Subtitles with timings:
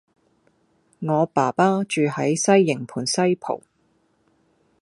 [0.99, 3.61] 我爸爸住喺西營盤西浦